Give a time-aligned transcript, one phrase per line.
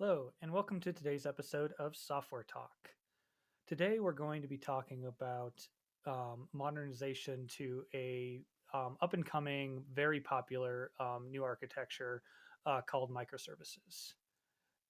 [0.00, 2.90] Hello, and welcome to today's episode of Software Talk.
[3.66, 5.66] Today, we're going to be talking about
[6.06, 8.40] um, modernization to a
[8.72, 12.22] um, up and coming, very popular um, new architecture
[12.64, 14.12] uh, called microservices.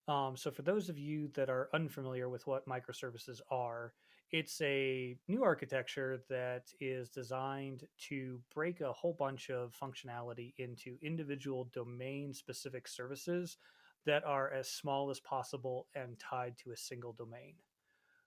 [0.07, 3.95] Um, so, for those of you that are unfamiliar with what microservices are,
[4.29, 10.99] it's a new architecture that is designed to break a whole bunch of functionality into
[11.01, 13.57] individual domain specific services
[14.05, 17.53] that are as small as possible and tied to a single domain.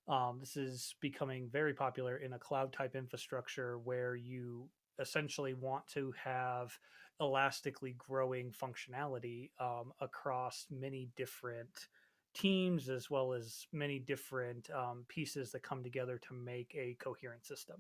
[0.09, 5.87] Um, this is becoming very popular in a cloud type infrastructure where you essentially want
[5.89, 6.77] to have
[7.21, 11.89] elastically growing functionality um, across many different
[12.35, 17.45] teams as well as many different um, pieces that come together to make a coherent
[17.45, 17.77] system.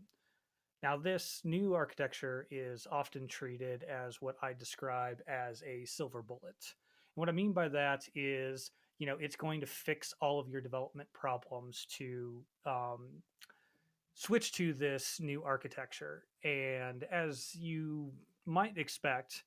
[0.82, 6.74] Now, this new architecture is often treated as what I describe as a silver bullet.
[7.14, 10.60] What I mean by that is, you know, it's going to fix all of your
[10.60, 13.08] development problems to um,
[14.14, 16.24] switch to this new architecture.
[16.44, 18.12] And as you
[18.46, 19.44] might expect,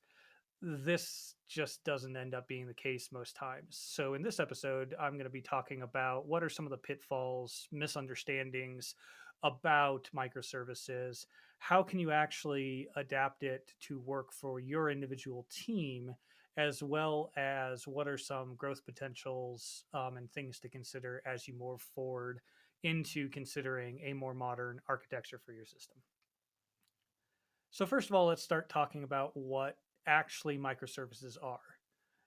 [0.62, 3.78] this just doesn't end up being the case most times.
[3.80, 6.78] So, in this episode, I'm going to be talking about what are some of the
[6.78, 8.94] pitfalls, misunderstandings
[9.42, 11.26] about microservices.
[11.58, 16.14] How can you actually adapt it to work for your individual team?
[16.58, 21.52] As well as what are some growth potentials um, and things to consider as you
[21.52, 22.40] move forward
[22.82, 25.98] into considering a more modern architecture for your system.
[27.70, 29.76] So, first of all, let's start talking about what
[30.06, 31.60] actually microservices are.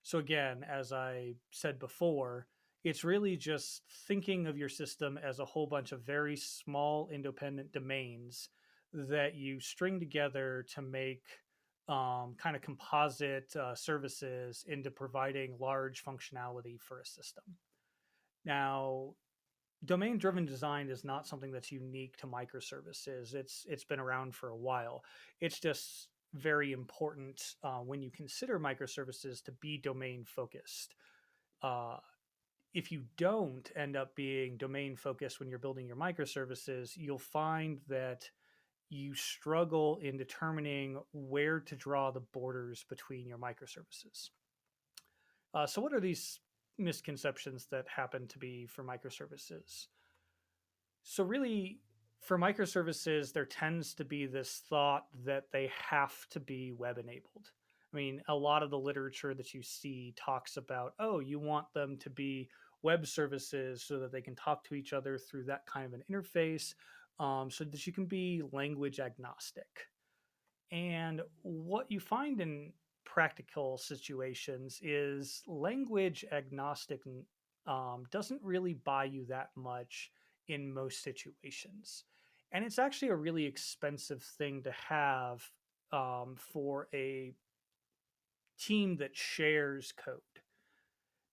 [0.03, 2.45] So, again, as I said before,
[2.83, 7.71] it's really just thinking of your system as a whole bunch of very small independent
[7.71, 8.49] domains
[8.93, 11.23] that you string together to make
[11.87, 17.43] um, kind of composite uh, services into providing large functionality for a system.
[18.45, 19.15] Now,
[19.85, 23.33] domain driven design is not something that's unique to microservices.
[23.33, 25.03] It's it's been around for a while.
[25.41, 30.93] It's just very important uh, when you consider microservices to be domain focused.
[31.63, 31.97] Uh,
[32.73, 37.79] if you don't end up being domain focused when you're building your microservices, you'll find
[37.87, 38.29] that
[38.89, 44.29] you struggle in determining where to draw the borders between your microservices.
[45.53, 46.39] Uh, so, what are these
[46.77, 49.87] misconceptions that happen to be for microservices?
[51.03, 51.79] So, really,
[52.21, 57.51] for microservices, there tends to be this thought that they have to be web enabled.
[57.91, 61.65] I mean, a lot of the literature that you see talks about, oh, you want
[61.73, 62.49] them to be
[62.83, 66.03] web services so that they can talk to each other through that kind of an
[66.09, 66.75] interface,
[67.19, 69.87] um, so that you can be language agnostic.
[70.71, 72.71] And what you find in
[73.05, 77.01] practical situations is language agnostic
[77.65, 80.11] um, doesn't really buy you that much
[80.47, 82.05] in most situations.
[82.51, 85.43] And it's actually a really expensive thing to have
[85.91, 87.33] um, for a
[88.59, 90.19] team that shares code.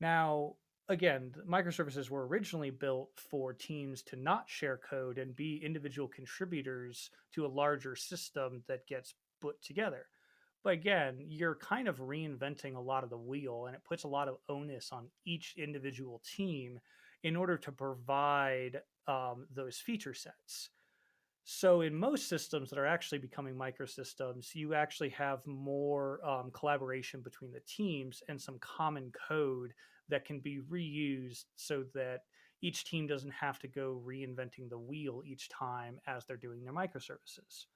[0.00, 0.54] Now,
[0.88, 7.10] again, microservices were originally built for teams to not share code and be individual contributors
[7.34, 10.06] to a larger system that gets put together.
[10.62, 14.08] But again, you're kind of reinventing a lot of the wheel, and it puts a
[14.08, 16.80] lot of onus on each individual team
[17.22, 20.70] in order to provide um, those feature sets.
[21.44, 27.20] So, in most systems that are actually becoming microsystems, you actually have more um, collaboration
[27.20, 29.72] between the teams and some common code
[30.08, 32.20] that can be reused so that
[32.62, 36.72] each team doesn't have to go reinventing the wheel each time as they're doing their
[36.72, 37.66] microservices.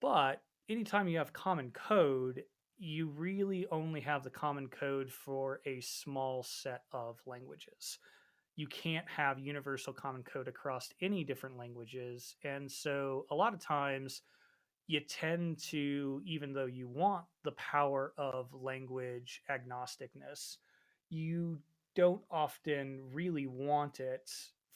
[0.00, 2.42] But anytime you have common code,
[2.76, 7.98] you really only have the common code for a small set of languages
[8.56, 12.36] you can't have universal common code across any different languages.
[12.44, 14.22] And so a lot of times
[14.86, 20.58] you tend to, even though you want the power of language agnosticness,
[21.14, 21.58] you
[21.94, 24.30] don't often really want it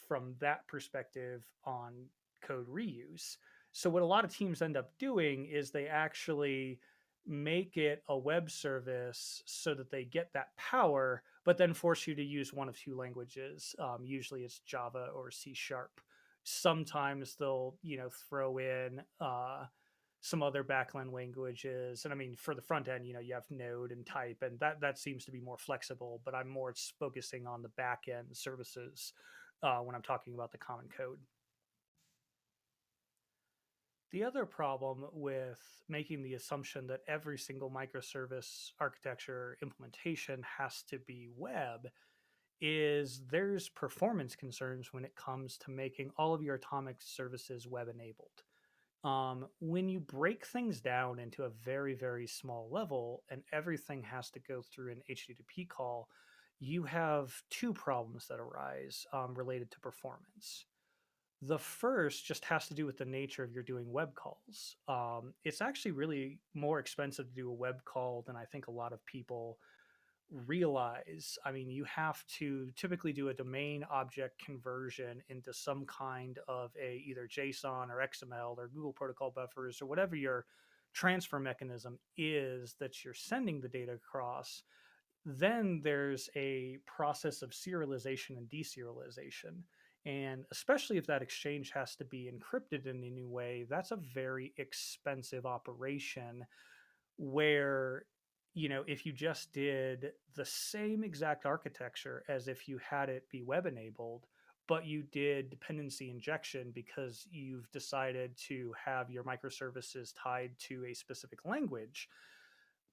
[0.09, 1.93] from that perspective on
[2.41, 3.37] code reuse.
[3.73, 6.79] So, what a lot of teams end up doing is they actually
[7.27, 12.15] make it a web service so that they get that power, but then force you
[12.15, 13.75] to use one of two languages.
[13.79, 16.01] Um, usually it's Java or C sharp.
[16.45, 19.65] Sometimes they'll, you know, throw in uh,
[20.20, 22.05] some other backend languages.
[22.05, 24.59] And I mean, for the front end, you know, you have Node and Type, and
[24.61, 26.20] that that seems to be more flexible.
[26.25, 29.12] But I'm more focusing on the back end services
[29.62, 31.19] uh, when I'm talking about the common code.
[34.11, 40.99] The other problem with making the assumption that every single microservice architecture implementation has to
[40.99, 41.88] be web
[42.61, 47.88] is there's performance concerns when it comes to making all of your atomic services web
[47.88, 48.43] enabled.
[49.05, 54.31] Um, when you break things down into a very, very small level and everything has
[54.31, 56.09] to go through an HTTP call,
[56.61, 60.67] you have two problems that arise um, related to performance.
[61.43, 64.77] The first just has to do with the nature of your doing web calls.
[64.89, 68.73] Um, it's actually really more expensive to do a web call than I think a
[68.73, 69.59] lot of people
[70.31, 71.39] realize.
[71.45, 76.73] I mean, you have to typically do a domain object conversion into some kind of
[76.81, 80.45] a either JSON or XML or Google Protocol buffers or whatever your
[80.93, 84.63] transfer mechanism is that you're sending the data across.
[85.25, 89.63] Then there's a process of serialization and deserialization.
[90.07, 94.55] And especially if that exchange has to be encrypted in any way, that's a very
[94.57, 96.47] expensive operation
[97.19, 98.05] where
[98.59, 103.29] you know, if you just did the same exact architecture as if you had it
[103.31, 104.27] be web enabled,
[104.67, 110.95] but you did dependency injection because you've decided to have your microservices tied to a
[110.95, 112.09] specific language,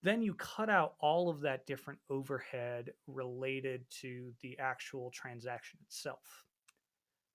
[0.03, 6.45] then you cut out all of that different overhead related to the actual transaction itself.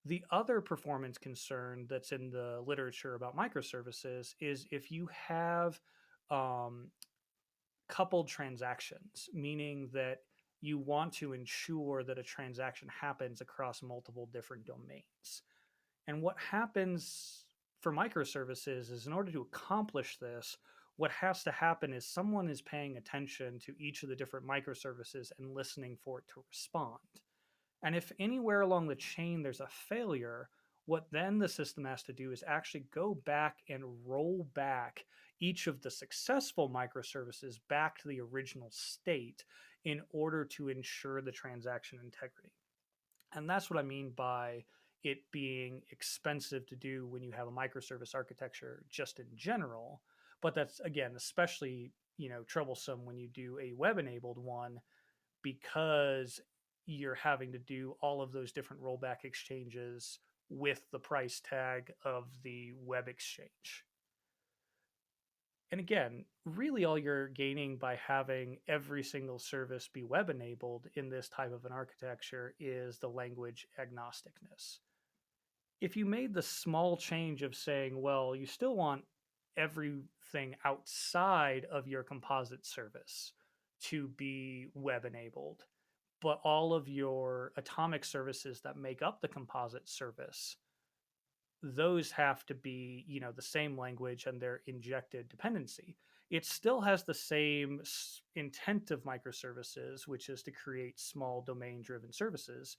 [0.05, 5.81] The other performance concern that's in the literature about microservices is if you have
[6.31, 6.87] um,
[7.91, 10.21] coupled transactions, meaning that
[10.63, 15.43] you want to ensure that a transaction happens across multiple different domains.
[16.07, 17.45] And what happens
[17.81, 20.57] for microservices is in order to accomplish this,
[20.97, 25.33] what has to happen is someone is paying attention to each of the different microservices
[25.39, 26.99] and listening for it to respond.
[27.83, 30.51] And if anywhere along the chain there's a failure,
[30.85, 35.05] what then the system has to do is actually go back and roll back
[35.41, 39.45] each of the successful microservices back to the original state
[39.85, 42.53] in order to ensure the transaction integrity.
[43.33, 44.65] And that's what I mean by
[45.03, 50.03] it being expensive to do when you have a microservice architecture just in general.
[50.43, 54.79] But that's again, especially, you know, troublesome when you do a web enabled one
[55.43, 56.41] because
[56.85, 60.19] you're having to do all of those different rollback exchanges
[60.51, 63.85] with the price tag of the web exchange
[65.71, 71.09] and again, really all you're gaining by having every single service be web enabled in
[71.09, 74.79] this type of an architecture is the language agnosticness.
[75.81, 79.05] If you made the small change of saying, well, you still want
[79.57, 83.33] everything outside of your composite service
[83.83, 85.65] to be web enabled,
[86.21, 90.57] but all of your atomic services that make up the composite service
[91.63, 95.97] those have to be you know the same language and their injected dependency.
[96.31, 97.83] It still has the same
[98.37, 102.77] intent of microservices which is to create small domain driven services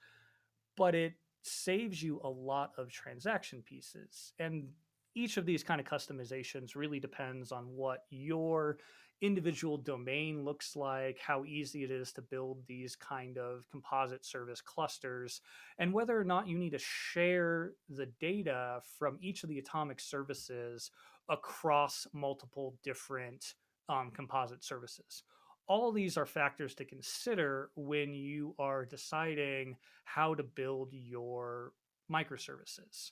[0.78, 1.14] but it
[1.44, 4.34] saves you a lot of transaction pieces.
[4.40, 4.70] And
[5.16, 8.78] each of these kind of customizations really depends on what your
[9.22, 14.62] individual domain looks like, how easy it is to build these kind of composite service
[14.62, 15.42] clusters,
[15.78, 20.00] and whether or not you need to share the data from each of the atomic
[20.00, 20.92] services
[21.30, 23.54] across multiple different
[23.90, 25.24] um, composite services.
[25.68, 31.74] All of these are factors to consider when you are deciding how to build your
[32.12, 33.12] microservices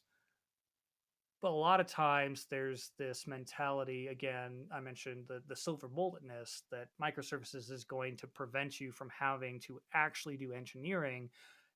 [1.41, 6.63] but a lot of times there's this mentality again i mentioned the, the silver bulletness
[6.72, 11.29] that microservices is going to prevent you from having to actually do engineering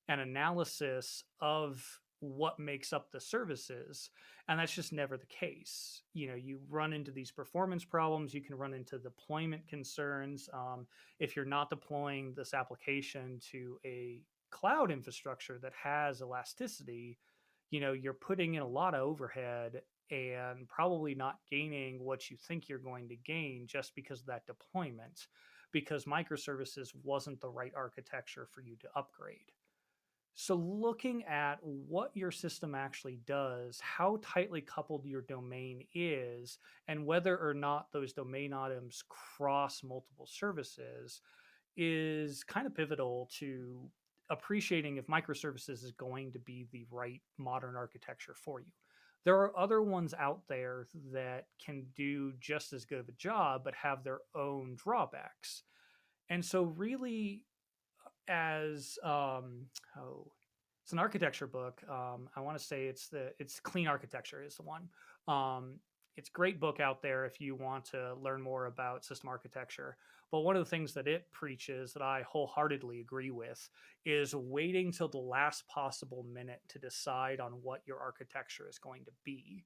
[0.08, 4.10] and analysis of what makes up the services
[4.48, 6.02] and that's just never the case.
[6.12, 10.86] You know you run into these performance problems you can run into deployment concerns um,
[11.18, 17.18] if you're not deploying this application to a cloud infrastructure that has elasticity
[17.70, 22.36] you know you're putting in a lot of overhead and probably not gaining what you
[22.36, 25.26] think you're going to gain just because of that deployment
[25.72, 29.50] because microservices wasn't the right architecture for you to upgrade.
[30.36, 37.06] So looking at what your system actually does how tightly coupled your domain is and
[37.06, 41.20] whether or not those domain items cross multiple services
[41.76, 43.88] is kind of pivotal to
[44.30, 48.72] appreciating if microservices is going to be the right modern architecture for you.
[49.24, 53.62] There are other ones out there that can do just as good of a job,
[53.64, 55.62] but have their own drawbacks.
[56.28, 57.44] And so, really,
[58.28, 59.66] as um,
[59.98, 60.30] oh,
[60.82, 61.82] it's an architecture book.
[61.88, 64.88] Um, I want to say it's the it's clean architecture is the one.
[65.26, 65.80] Um,
[66.16, 69.96] it's great book out there if you want to learn more about system architecture.
[70.30, 73.68] But one of the things that it preaches that I wholeheartedly agree with
[74.04, 79.04] is waiting till the last possible minute to decide on what your architecture is going
[79.04, 79.64] to be.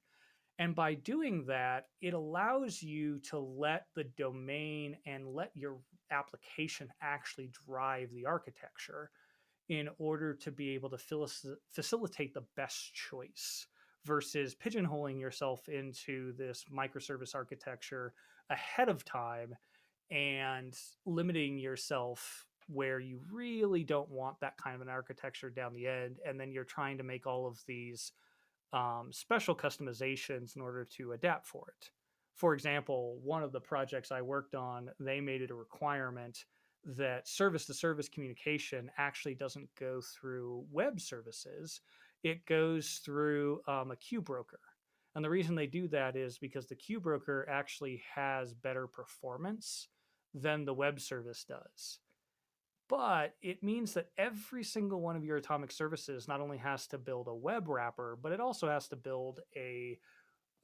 [0.59, 5.77] And by doing that, it allows you to let the domain and let your
[6.11, 9.09] application actually drive the architecture
[9.69, 11.27] in order to be able to
[11.71, 13.67] facilitate the best choice
[14.05, 18.13] versus pigeonholing yourself into this microservice architecture
[18.49, 19.55] ahead of time
[20.11, 20.75] and
[21.05, 26.17] limiting yourself where you really don't want that kind of an architecture down the end
[26.25, 28.11] and then you're trying to make all of these
[28.73, 31.89] um, special customizations in order to adapt for it.
[32.35, 36.45] For example one of the projects i worked on they made it a requirement
[36.85, 41.81] that service to service communication actually doesn't go through web services
[42.23, 44.59] it goes through um, a queue broker.
[45.15, 49.87] And the reason they do that is because the queue broker actually has better performance
[50.33, 51.99] than the web service does.
[52.87, 56.97] But it means that every single one of your atomic services not only has to
[56.97, 59.99] build a web wrapper, but it also has to build a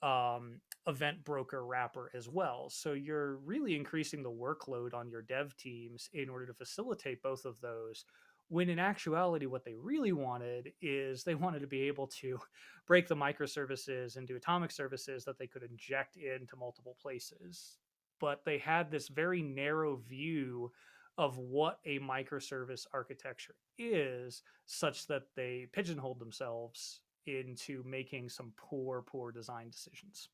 [0.02, 2.70] um, event broker wrapper as well.
[2.70, 7.46] So you're really increasing the workload on your dev teams in order to facilitate both
[7.46, 8.06] of those
[8.50, 12.40] when in actuality what they really wanted is they wanted to be able to
[12.88, 17.78] break the microservices into atomic services that they could inject into multiple places.
[18.20, 20.72] But they had this very narrow view
[21.18, 29.02] of what a microservice architecture is such that they pigeonholed themselves into making some poor
[29.02, 30.30] poor design decisions.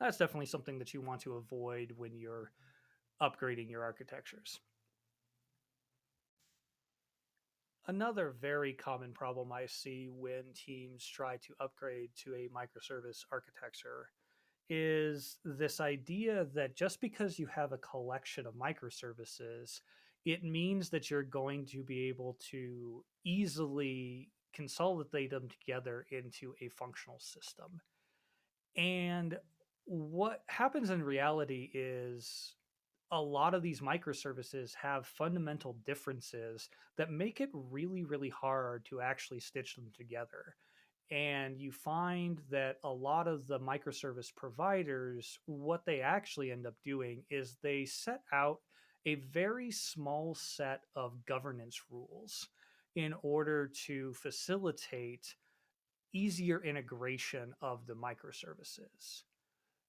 [0.00, 2.52] That's definitely something that you want to avoid when you're
[3.20, 4.60] upgrading your architectures
[7.86, 14.08] Another very common problem I see when teams try to upgrade to a microservice architecture
[14.70, 19.80] is this idea that just because you have a collection of microservices,
[20.24, 26.68] it means that you're going to be able to easily consolidate them together into a
[26.68, 27.80] functional system.
[28.76, 29.38] And
[29.84, 32.54] what happens in reality is
[33.10, 39.00] a lot of these microservices have fundamental differences that make it really, really hard to
[39.00, 40.56] actually stitch them together.
[41.10, 46.74] And you find that a lot of the microservice providers, what they actually end up
[46.82, 48.60] doing is they set out
[49.06, 52.48] a very small set of governance rules
[52.96, 55.34] in order to facilitate
[56.14, 59.24] easier integration of the microservices.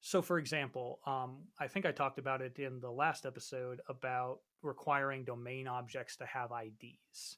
[0.05, 4.37] So, for example, um, I think I talked about it in the last episode about
[4.61, 7.37] requiring domain objects to have IDs.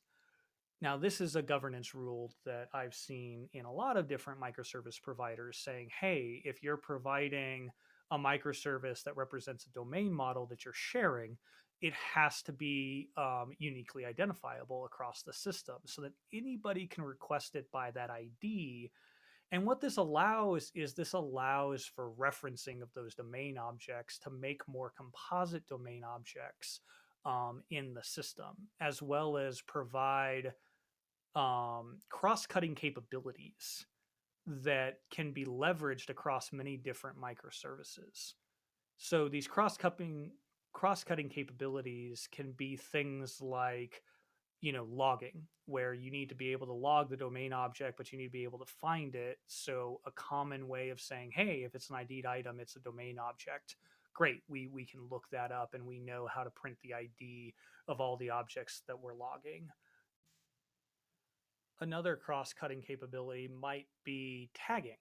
[0.81, 5.01] Now, this is a governance rule that I've seen in a lot of different microservice
[5.01, 7.69] providers saying, hey, if you're providing
[8.11, 11.37] a microservice that represents a domain model that you're sharing,
[11.81, 17.55] it has to be um, uniquely identifiable across the system so that anybody can request
[17.55, 18.91] it by that ID
[19.51, 24.67] and what this allows is this allows for referencing of those domain objects to make
[24.67, 26.81] more composite domain objects
[27.25, 30.53] um, in the system, as well as provide
[31.35, 33.85] um, cross-cutting capabilities
[34.45, 38.33] that can be leveraged across many different microservices.
[38.97, 40.31] So these cross-cutting
[40.73, 44.03] cross-cutting capabilities can be things like
[44.61, 48.11] you know logging where you need to be able to log the domain object but
[48.11, 49.39] you need to be able to find it.
[49.47, 53.17] So a common way of saying hey if it's an id item it's a domain
[53.19, 53.75] object
[54.13, 57.53] great we we can look that up and we know how to print the id
[57.87, 59.69] of all the objects that we're logging.
[61.79, 64.97] Another cross-cutting capability might be tagging.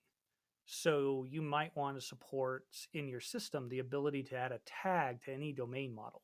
[0.66, 5.22] So you might want to support in your system the ability to add a tag
[5.24, 6.22] to any domain model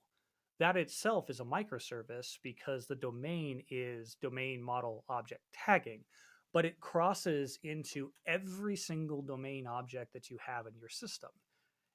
[0.62, 6.04] that itself is a microservice because the domain is domain model object tagging,
[6.52, 11.30] but it crosses into every single domain object that you have in your system.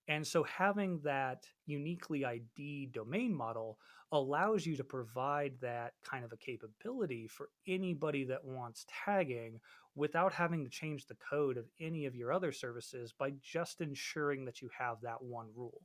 [0.10, 3.78] And so having that uniquely ID domain model
[4.12, 9.62] allows you to provide that kind of a capability for anybody that wants tagging
[9.96, 14.44] without having to change the code of any of your other services by just ensuring
[14.44, 15.82] that you have that one rule.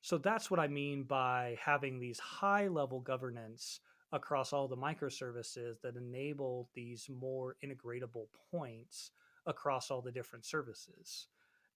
[0.00, 3.80] So that's what I mean by having these high level governance
[4.12, 9.10] across all the microservices that enable these more integratable points
[9.46, 11.26] across all the different services.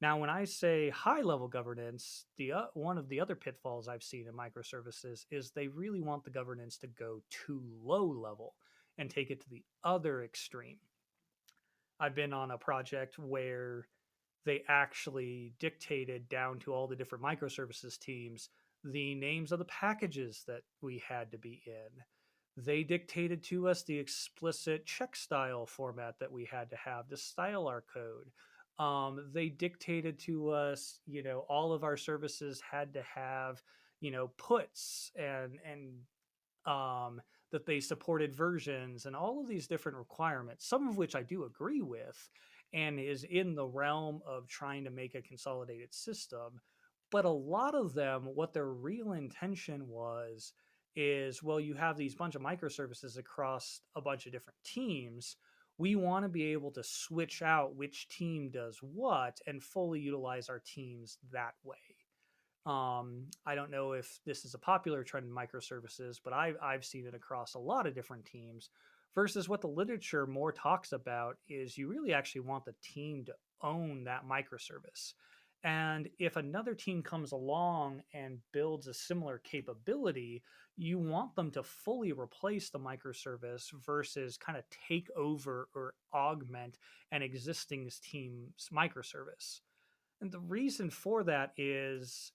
[0.01, 4.03] Now, when I say high level governance, the uh, one of the other pitfalls I've
[4.03, 8.55] seen in microservices is they really want the governance to go too low level
[8.99, 10.79] and take it to the other extreme.
[12.01, 13.87] I've been on a project where
[14.45, 18.49] they actually dictated down to all the different microservices teams
[18.85, 22.63] the names of the packages that we had to be in.
[22.65, 27.17] They dictated to us the explicit check style format that we had to have to
[27.17, 28.31] style our code.
[28.79, 33.63] Um, they dictated to us, you know, all of our services had to have,
[34.01, 35.93] you know, puts and and
[36.67, 37.23] um,
[37.53, 41.45] that they supported versions and all of these different requirements, some of which I do
[41.45, 42.29] agree with
[42.73, 46.61] and is in the realm of trying to make a consolidated system.
[47.11, 50.53] But a lot of them, what their real intention was,
[50.97, 55.37] is well, you have these bunch of microservices across a bunch of different teams.
[55.79, 60.49] We want to be able to switch out which team does what and fully utilize
[60.49, 61.77] our teams that way.
[62.65, 66.85] Um, I don't know if this is a popular trend in microservices, but I've, I've
[66.85, 68.71] seen it across a lot of different teams.
[69.15, 73.35] Versus what the literature more talks about is you really actually want the team to
[73.63, 75.13] own that microservice.
[75.65, 80.43] And if another team comes along and builds a similar capability,
[80.77, 86.79] you want them to fully replace the microservice versus kind of take over or augment
[87.13, 89.61] an existing team's microservice.
[90.21, 92.33] And the reason for that is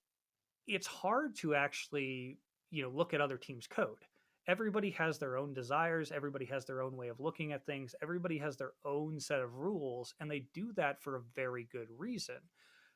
[0.67, 2.37] it's hard to actually
[2.69, 4.05] you know look at other teams code
[4.47, 8.37] everybody has their own desires everybody has their own way of looking at things everybody
[8.37, 12.37] has their own set of rules and they do that for a very good reason.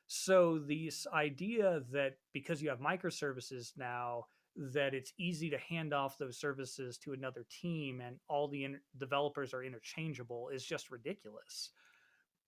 [0.06, 4.24] So this idea that because you have microservices now
[4.56, 8.80] that it's easy to hand off those services to another team and all the in-
[8.98, 11.70] developers are interchangeable is just ridiculous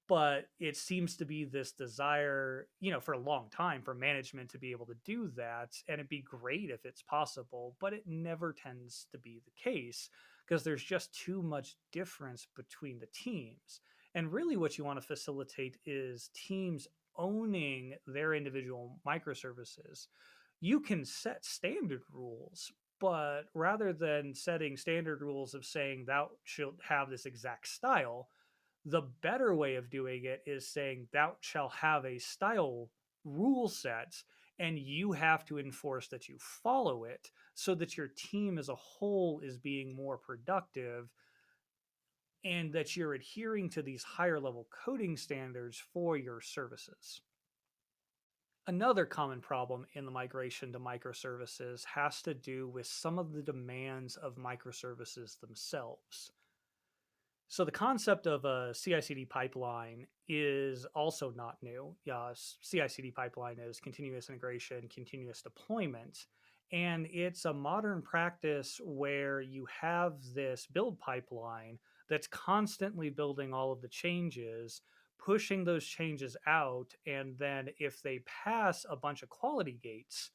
[0.09, 4.51] but it seems to be this desire you know for a long time for management
[4.51, 8.03] to be able to do that and it'd be great if it's possible but it
[8.07, 10.11] never tends to be the case
[10.47, 13.81] because there's just too much difference between the teams
[14.15, 20.07] and really what you want to facilitate is teams owning their individual microservices.
[20.61, 26.75] You can set standard rules but rather than setting standard rules of saying thou should
[26.89, 28.29] have this exact style
[28.85, 32.91] the better way of doing it is saying thou shall have a style
[33.25, 34.23] rule set
[34.59, 38.75] and you have to enforce that you follow it so that your team as a
[38.75, 41.09] whole is being more productive
[42.45, 47.23] and that you're adhering to these higher level coding standards for your services.
[48.67, 53.43] Another common problem in the migration to microservices has to do with some of the
[53.43, 56.33] demands of microservices themselves.
[57.49, 61.95] So the concept of a CI/CD pipeline is also not new.
[62.05, 66.27] Yeah, CI/CD pipeline is continuous integration, continuous deployment,
[66.73, 71.79] and it's a modern practice where you have this build pipeline
[72.09, 74.83] that's constantly building all of the changes,
[75.19, 80.31] pushing those changes out, and then if they pass a bunch of quality gates,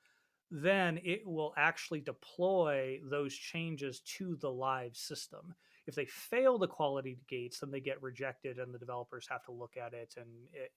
[0.52, 5.54] then it will actually deploy those changes to the live system
[5.90, 9.52] if they fail the quality gates, then they get rejected and the developers have to
[9.52, 10.28] look at it and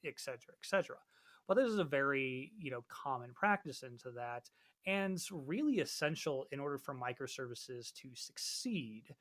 [0.04, 0.96] et cetera, et cetera.
[1.46, 4.50] But this is a very, you know, common practice into that
[4.86, 9.14] and really essential in order for microservices to succeed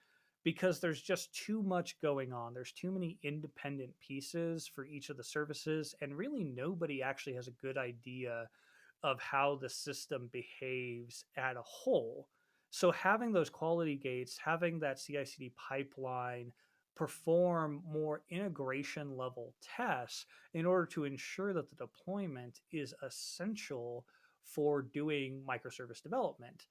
[0.44, 2.54] because there's just too much going on.
[2.54, 7.48] There's too many independent pieces for each of the services, and really nobody actually has
[7.48, 8.48] a good idea
[9.04, 12.28] of how the system behaves at a whole.
[12.72, 16.54] So having those quality gates, having that CI/CD pipeline
[16.96, 24.06] perform more integration level tests in order to ensure that the deployment is essential
[24.44, 26.68] for doing microservice development.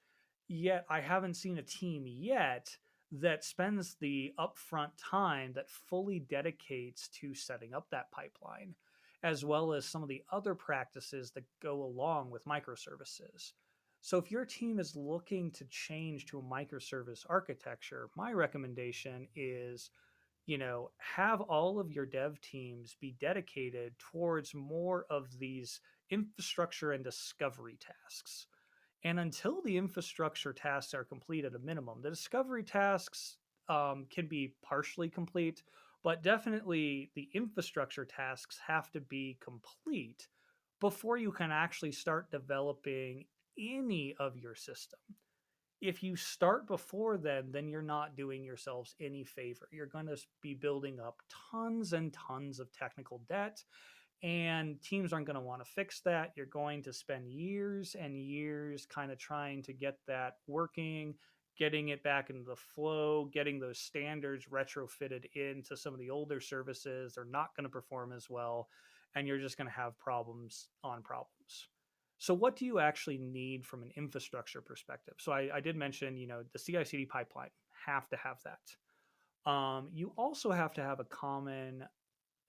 [0.48, 2.76] Yet I haven't seen a team yet
[3.12, 8.74] that spends the upfront time that fully dedicates to setting up that pipeline,
[9.22, 13.52] as well as some of the other practices that go along with microservices.
[14.00, 19.90] So if your team is looking to change to a microservice architecture, my recommendation is
[20.46, 26.92] you know, have all of your dev teams be dedicated towards more of these infrastructure
[26.92, 28.48] and discovery tasks.
[29.04, 33.36] And until the infrastructure tasks are complete at a minimum, the discovery tasks
[33.68, 35.62] um, can be partially complete,
[36.02, 40.26] but definitely the infrastructure tasks have to be complete
[40.80, 43.24] before you can actually start developing
[43.60, 44.98] any of your system.
[45.80, 49.68] If you start before then, then you're not doing yourselves any favor.
[49.72, 53.62] You're going to be building up tons and tons of technical debt,
[54.22, 56.32] and teams aren't going to want to fix that.
[56.36, 61.14] You're going to spend years and years kind of trying to get that working,
[61.58, 66.40] getting it back into the flow, getting those standards retrofitted into some of the older
[66.40, 67.14] services.
[67.14, 68.68] They're not going to perform as well
[69.14, 71.68] and you're just going to have problems on problems.
[72.20, 75.14] So, what do you actually need from an infrastructure perspective?
[75.18, 77.48] So, I, I did mention, you know, the CI/CD pipeline
[77.86, 79.50] have to have that.
[79.50, 81.84] Um, you also have to have a common,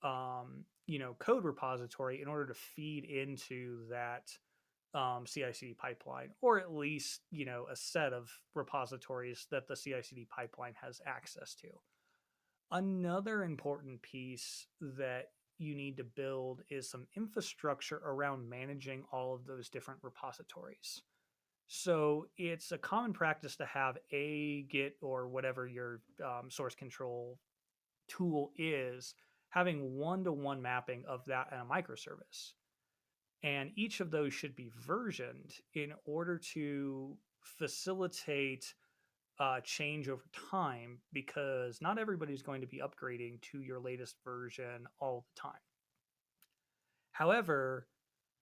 [0.04, 4.30] um, you know, code repository in order to feed into that
[4.94, 10.28] um, CI/CD pipeline, or at least you know a set of repositories that the CI/CD
[10.30, 11.70] pipeline has access to.
[12.72, 15.28] Another important piece that
[15.62, 21.02] you need to build is some infrastructure around managing all of those different repositories.
[21.68, 27.40] So it's a common practice to have a Git or whatever your um, source control
[28.10, 29.14] tool is,
[29.50, 32.54] having one to one mapping of that and a microservice.
[33.44, 38.74] And each of those should be versioned in order to facilitate
[39.42, 44.86] uh, change over time because not everybody's going to be upgrading to your latest version
[45.00, 45.60] all the time.
[47.12, 47.88] However,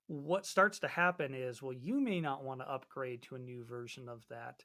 [0.07, 3.63] what starts to happen is well, you may not want to upgrade to a new
[3.63, 4.62] version of that,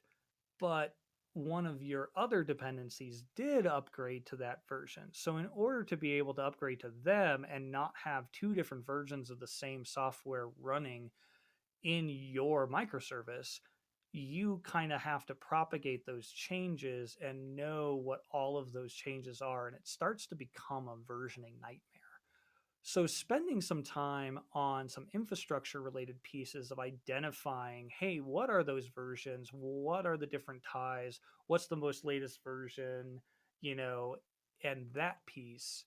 [0.59, 0.95] but
[1.35, 5.03] one of your other dependencies did upgrade to that version.
[5.13, 8.85] So, in order to be able to upgrade to them and not have two different
[8.85, 11.11] versions of the same software running
[11.83, 13.59] in your microservice,
[14.15, 19.41] you kind of have to propagate those changes and know what all of those changes
[19.41, 19.67] are.
[19.67, 21.81] And it starts to become a versioning nightmare.
[22.81, 28.87] So, spending some time on some infrastructure related pieces of identifying hey, what are those
[28.87, 29.49] versions?
[29.51, 31.19] What are the different ties?
[31.47, 33.21] What's the most latest version?
[33.61, 34.17] You know,
[34.63, 35.85] and that piece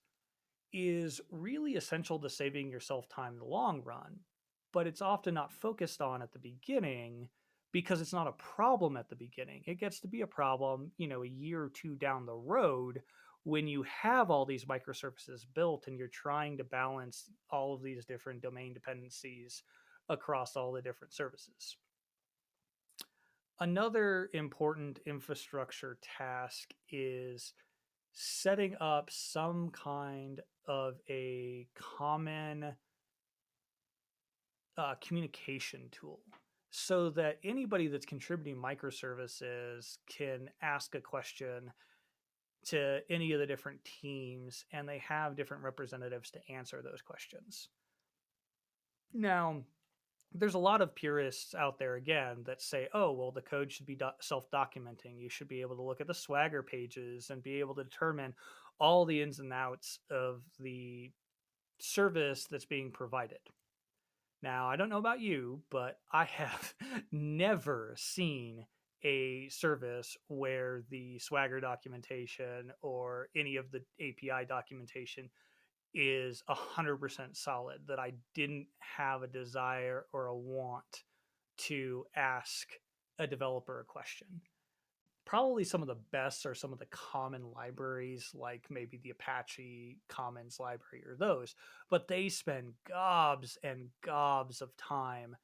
[0.72, 4.20] is really essential to saving yourself time in the long run,
[4.72, 7.28] but it's often not focused on at the beginning
[7.72, 9.62] because it's not a problem at the beginning.
[9.66, 13.02] It gets to be a problem, you know, a year or two down the road
[13.44, 18.04] when you have all these microservices built and you're trying to balance all of these
[18.04, 19.62] different domain dependencies
[20.09, 21.76] across all the different services.
[23.61, 27.52] Another important infrastructure task is
[28.12, 32.74] setting up some kind of a common
[34.76, 36.20] uh, communication tool
[36.70, 41.70] so that anybody that's contributing microservices can ask a question
[42.66, 47.68] to any of the different teams and they have different representatives to answer those questions.
[49.14, 49.62] Now,
[50.35, 53.87] there's a lot of purists out there again that say, oh, well, the code should
[53.87, 55.18] be do- self documenting.
[55.18, 58.35] You should be able to look at the Swagger pages and be able to determine
[58.78, 61.11] all the ins and outs of the
[61.81, 63.38] service that's being provided.
[64.42, 66.74] Now, I don't know about you, but I have
[67.12, 68.66] never seen
[69.05, 75.31] a service where the Swagger documentation or any of the API documentation
[75.94, 81.05] is 100% solid, that I didn't have a desire or a want
[81.57, 82.68] to ask
[83.18, 84.27] a developer a question.
[85.28, 89.98] Probably some of the best are some of the common libraries, like maybe the Apache
[90.08, 91.54] Commons library or those,
[91.90, 95.36] but they spend gobs and gobs of time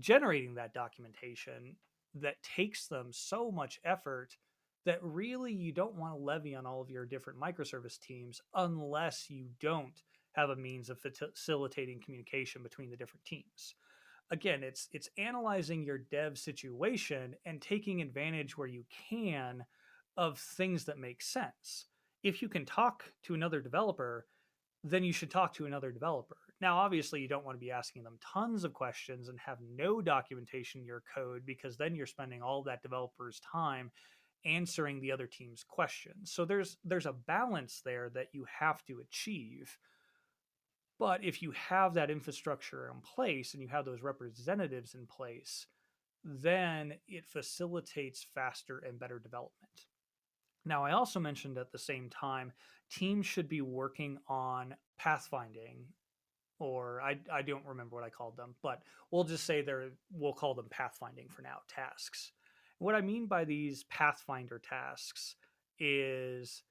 [0.00, 1.76] generating that documentation
[2.16, 4.36] that takes them so much effort
[4.84, 9.30] that really you don't want to levy on all of your different microservice teams unless
[9.30, 13.76] you don't have a means of facilitating communication between the different teams
[14.30, 19.64] again it's it's analyzing your dev situation and taking advantage where you can
[20.16, 21.86] of things that make sense
[22.22, 24.26] if you can talk to another developer
[24.82, 28.02] then you should talk to another developer now, obviously, you don't want to be asking
[28.02, 32.42] them tons of questions and have no documentation in your code because then you're spending
[32.42, 33.90] all that developer's time
[34.44, 36.32] answering the other team's questions.
[36.32, 39.78] So there's there's a balance there that you have to achieve.
[41.00, 45.66] But if you have that infrastructure in place and you have those representatives in place,
[46.22, 49.86] then it facilitates faster and better development.
[50.66, 52.52] Now, I also mentioned at the same time,
[52.90, 55.86] teams should be working on pathfinding
[56.58, 60.34] or I, I don't remember what I called them, but we'll just say they're we'll
[60.34, 62.32] call them pathfinding for now tasks.
[62.76, 65.36] What I mean by these pathfinder tasks
[65.78, 66.62] is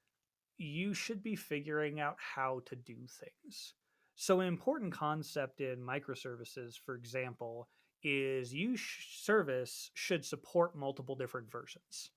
[0.56, 3.74] you should be figuring out how to do things.
[4.20, 7.70] So an important concept in microservices, for example,
[8.02, 12.10] is you sh- service should support multiple different versions.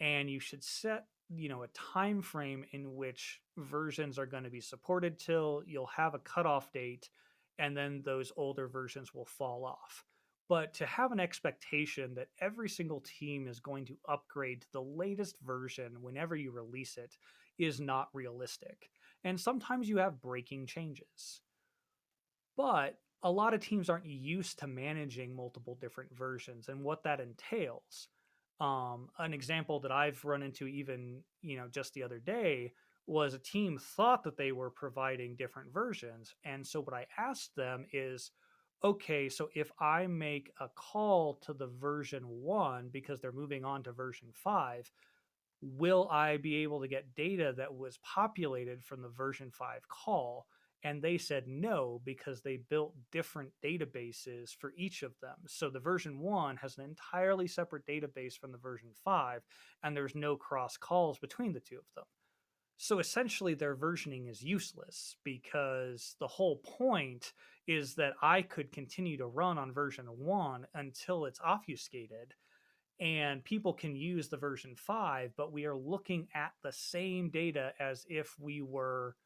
[0.00, 4.50] And you should set you know a time frame in which versions are going to
[4.50, 7.10] be supported till you'll have a cutoff date
[7.58, 10.04] and then those older versions will fall off
[10.48, 14.80] but to have an expectation that every single team is going to upgrade to the
[14.80, 17.16] latest version whenever you release it
[17.58, 18.88] is not realistic
[19.26, 21.40] and sometimes you have breaking changes
[22.56, 27.20] but a lot of teams aren't used to managing multiple different versions and what that
[27.20, 28.08] entails.
[28.60, 32.72] Um, an example that I've run into even, you know, just the other day
[33.06, 36.34] was a team thought that they were providing different versions.
[36.44, 38.30] And so what I asked them is,
[38.82, 43.82] okay, so if I make a call to the version one because they're moving on
[43.84, 44.90] to version five,
[45.60, 50.46] will I be able to get data that was populated from the version five call?
[50.82, 55.36] And they said no, because they built different databases for each of them.
[55.48, 59.42] So the version one has an entirely separate database from the version five,
[59.82, 62.04] and there's no cross calls between the two of them.
[62.76, 67.32] So essentially, their versioning is useless because the whole point
[67.66, 72.34] is that I could continue to run on version one until it's obfuscated
[73.00, 77.72] and people can use the version 5 but we are looking at the same data
[77.78, 79.16] as if we were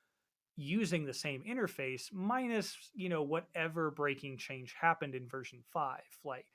[0.57, 6.47] using the same interface minus you know whatever breaking change happened in version 5 like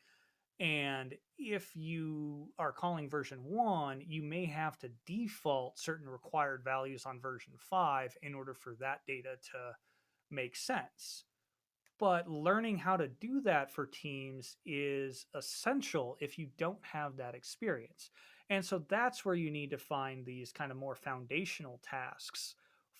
[0.59, 7.05] and if you are calling version 1 you may have to default certain required values
[7.05, 9.75] on version 5 in order for that data to
[10.29, 11.23] make sense
[11.99, 17.35] but learning how to do that for teams is essential if you don't have that
[17.35, 18.09] experience.
[18.49, 22.55] And so that's where you need to find these kind of more foundational tasks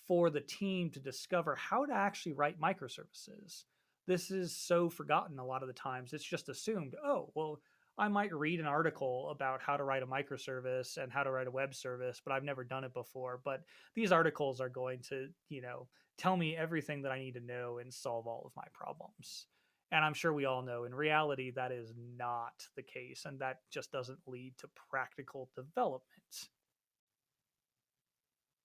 [0.06, 3.64] for the team to discover how to actually write microservices.
[4.06, 6.12] This is so forgotten a lot of the times.
[6.12, 7.60] It's just assumed, oh, well,
[7.98, 11.46] I might read an article about how to write a microservice and how to write
[11.46, 13.40] a web service, but I've never done it before.
[13.42, 13.62] But
[13.94, 17.78] these articles are going to, you know, tell me everything that I need to know
[17.78, 19.46] and solve all of my problems.
[19.92, 23.60] And I'm sure we all know in reality that is not the case, and that
[23.70, 26.50] just doesn't lead to practical development.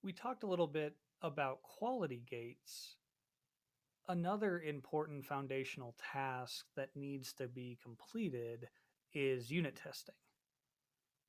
[0.04, 2.96] We talked a little bit about quality gates.
[4.08, 8.68] Another important foundational task that needs to be completed
[9.14, 10.16] is unit testing.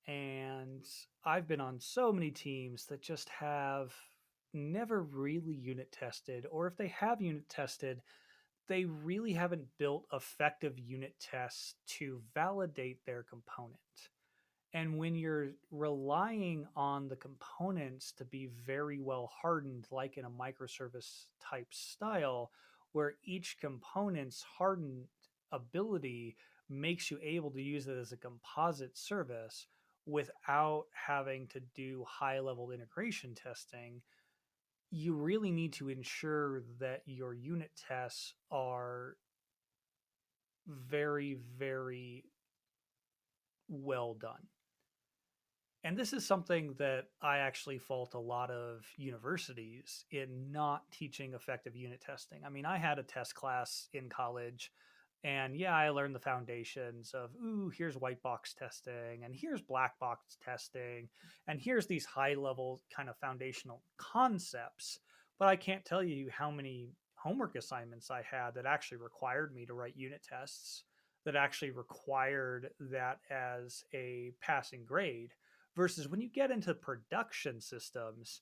[0.06, 0.84] And
[1.24, 3.92] I've been on so many teams that just have
[4.52, 8.02] never really unit tested, or if they have unit tested,
[8.68, 13.78] they really haven't built effective unit tests to validate their component.
[14.74, 20.30] And when you're relying on the components to be very well hardened, like in a
[20.30, 22.50] microservice type style,
[22.92, 25.04] where each component's hardened
[25.50, 26.36] ability
[26.72, 29.66] makes you able to use it as a composite service
[30.06, 34.02] without having to do high level integration testing,
[34.90, 39.16] you really need to ensure that your unit tests are
[40.66, 42.24] very, very
[43.68, 44.48] well done.
[45.84, 51.34] And this is something that I actually fault a lot of universities in not teaching
[51.34, 52.42] effective unit testing.
[52.46, 54.70] I mean, I had a test class in college
[55.24, 59.98] and yeah, I learned the foundations of, ooh, here's white box testing, and here's black
[59.98, 61.08] box testing,
[61.46, 64.98] and here's these high level kind of foundational concepts.
[65.38, 69.64] But I can't tell you how many homework assignments I had that actually required me
[69.66, 70.84] to write unit tests,
[71.24, 75.30] that actually required that as a passing grade.
[75.76, 78.40] Versus when you get into production systems,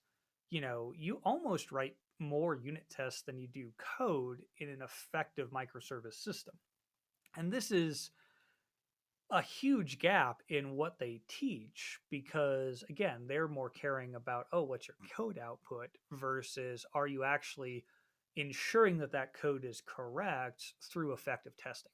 [0.48, 5.50] you know, you almost write more unit tests than you do code in an effective
[5.50, 6.54] microservice system.
[7.36, 8.10] And this is
[9.30, 14.88] a huge gap in what they teach because again they're more caring about oh what's
[14.88, 15.88] your code output?
[16.10, 17.84] versus are you actually
[18.36, 21.92] ensuring that that code is correct through effective testing?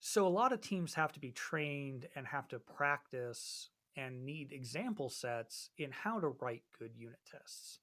[0.00, 4.52] So a lot of teams have to be trained and have to practice and need
[4.52, 7.80] example sets in how to write good unit tests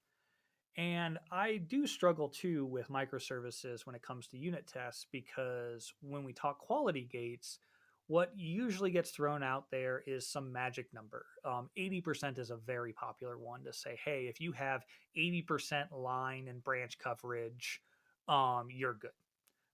[0.78, 6.24] and I do struggle too with microservices when it comes to unit tests because when
[6.24, 7.60] we talk quality gates,
[8.08, 11.26] what usually gets thrown out there is some magic number.
[11.44, 14.86] Um, 80% is a very popular one to say, hey, if you have
[15.18, 17.82] 80% line and branch coverage,
[18.28, 19.12] um, you're good.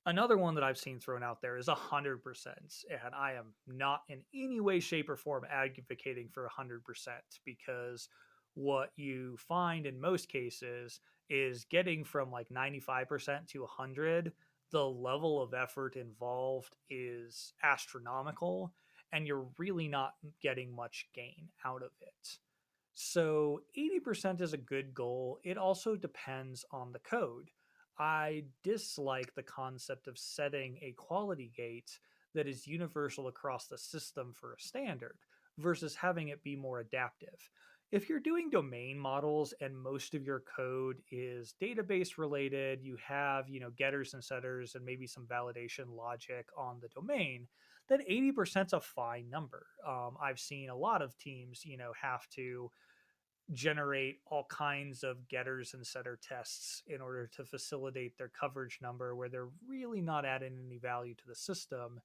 [0.05, 2.17] Another one that I've seen thrown out there is 100%.
[2.89, 6.79] And I am not in any way, shape, or form advocating for 100%
[7.45, 8.07] because
[8.55, 14.33] what you find in most cases is getting from like 95% to 100
[14.71, 18.73] the level of effort involved is astronomical
[19.11, 22.37] and you're really not getting much gain out of it.
[22.93, 25.39] So 80% is a good goal.
[25.43, 27.49] It also depends on the code.
[27.99, 31.99] I dislike the concept of setting a quality gate
[32.33, 35.17] that is universal across the system for a standard
[35.57, 37.49] versus having it be more adaptive
[37.91, 43.49] if you're doing domain models and most of your code is database related, you have,
[43.49, 47.47] you know, getters and setters and maybe some validation logic on the domain,
[47.89, 49.65] then 80% is a fine number.
[49.85, 52.71] Um, I've seen a lot of teams, you know, have to
[53.51, 59.13] generate all kinds of getters and setter tests in order to facilitate their coverage number
[59.17, 61.99] where they're really not adding any value to the system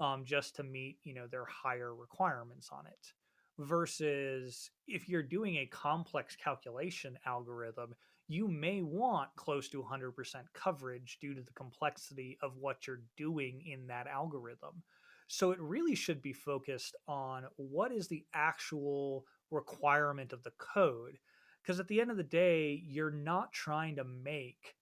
[0.00, 3.12] um, just to meet, you know, their higher requirements on it
[3.60, 7.94] versus if you're doing a complex calculation algorithm,
[8.26, 10.12] you may want close to 100%
[10.54, 14.82] coverage due to the complexity of what you're doing in that algorithm.
[15.28, 21.18] So it really should be focused on what is the actual requirement of the code.
[21.62, 24.74] Because at the end of the day, you're not trying to make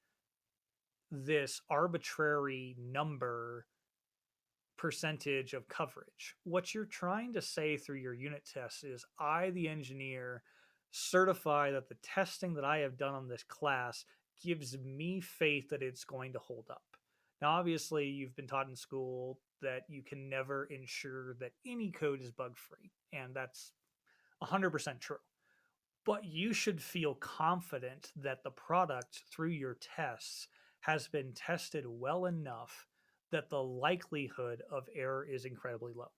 [1.10, 3.66] this arbitrary number
[4.78, 6.36] percentage of coverage.
[6.44, 10.42] What you're trying to say through your unit tests is I, the engineer,
[10.90, 14.06] certify that the testing that I have done on this class
[14.42, 16.84] gives me faith that it's going to hold up.
[17.42, 22.22] Now, obviously, you've been taught in school that you can never ensure that any code
[22.22, 23.72] is bug free, and that's
[24.42, 25.16] 100% true.
[26.06, 30.48] But you should feel confident that the product through your tests
[30.80, 32.87] has been tested well enough
[33.32, 36.10] that the likelihood of error is incredibly low.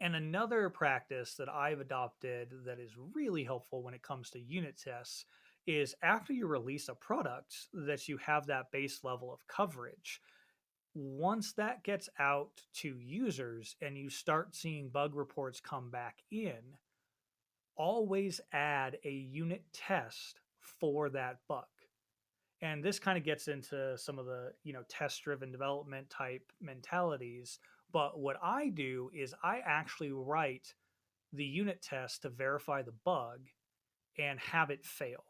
[0.00, 4.80] And another practice that I've adopted that is really helpful when it comes to unit
[4.82, 5.26] tests
[5.66, 10.20] is after you release a product that you have that base level of coverage.
[10.94, 16.78] Once that gets out to users and you start seeing bug reports come back in,
[17.76, 20.40] always add a unit test
[20.80, 21.66] for that bug
[22.62, 26.52] and this kind of gets into some of the you know test driven development type
[26.60, 27.58] mentalities
[27.92, 30.74] but what i do is i actually write
[31.32, 33.40] the unit test to verify the bug
[34.18, 35.24] and have it fail.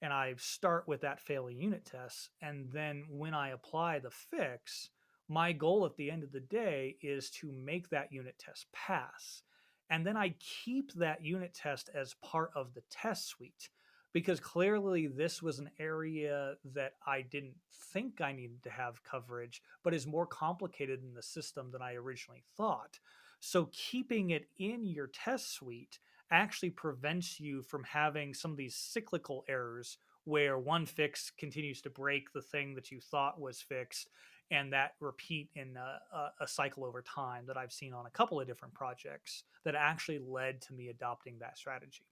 [0.00, 4.90] And i start with that failing unit test and then when i apply the fix
[5.28, 9.42] my goal at the end of the day is to make that unit test pass.
[9.88, 13.68] And then i keep that unit test as part of the test suite
[14.12, 17.54] because clearly this was an area that I didn't
[17.92, 21.94] think I needed to have coverage, but is more complicated in the system than I
[21.94, 22.98] originally thought.
[23.40, 25.98] So keeping it in your test suite
[26.30, 31.90] actually prevents you from having some of these cyclical errors where one fix continues to
[31.90, 34.08] break the thing that you thought was fixed
[34.50, 38.38] and that repeat in a, a, cycle over time that I've seen on a couple
[38.38, 42.04] of different projects that actually led to me adopting that strategy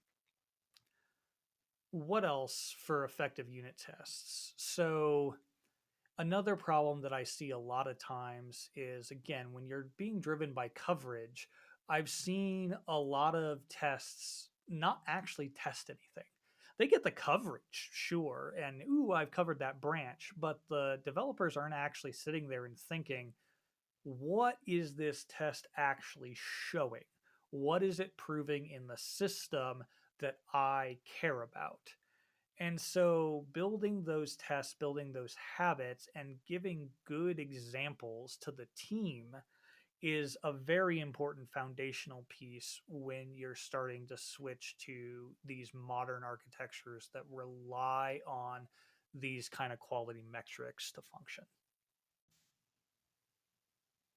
[1.91, 4.53] what else for effective unit tests?
[4.57, 5.35] So,
[6.17, 10.53] another problem that I see a lot of times is again, when you're being driven
[10.53, 11.47] by coverage,
[11.89, 16.29] I've seen a lot of tests not actually test anything.
[16.77, 21.75] They get the coverage, sure, and ooh, I've covered that branch, but the developers aren't
[21.75, 23.33] actually sitting there and thinking,
[24.03, 27.03] what is this test actually showing?
[27.51, 29.83] What is it proving in the system
[30.21, 31.95] that I care about.
[32.59, 39.35] And so, building those tests, building those habits, and giving good examples to the team
[40.01, 47.09] is a very important foundational piece when you're starting to switch to these modern architectures
[47.13, 48.67] that rely on
[49.13, 51.45] these kind of quality metrics to function.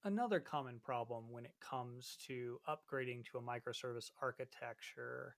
[0.04, 5.34] Another common problem when it comes to upgrading to a microservice architecture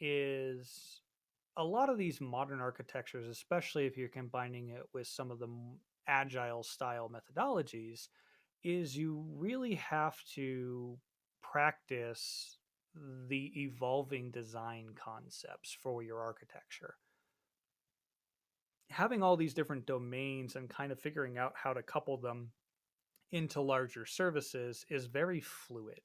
[0.00, 1.00] is
[1.56, 5.48] a lot of these modern architectures, especially if you're combining it with some of the
[6.06, 8.08] agile style methodologies,
[8.62, 10.98] is you really have to
[11.42, 12.58] practice
[13.28, 16.94] the evolving design concepts for your architecture.
[18.90, 22.50] Having all these different domains and kind of figuring out how to couple them
[23.30, 26.00] into larger services is very fluid